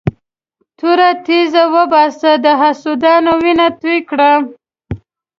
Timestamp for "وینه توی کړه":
3.43-4.31